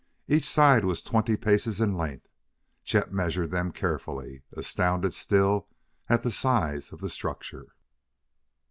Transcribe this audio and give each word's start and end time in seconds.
Each 0.27 0.49
side 0.49 0.83
was 0.83 1.03
twenty 1.03 1.37
paces 1.37 1.79
in 1.79 1.95
length; 1.95 2.27
Chet 2.83 3.13
measured 3.13 3.51
them 3.51 3.71
carefully, 3.71 4.41
astounded 4.51 5.13
still 5.13 5.67
at 6.09 6.23
the 6.23 6.31
size 6.31 6.91
of 6.91 7.01
the 7.01 7.07
structure. 7.09 7.75